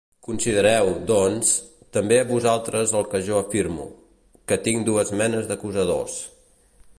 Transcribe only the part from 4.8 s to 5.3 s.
dues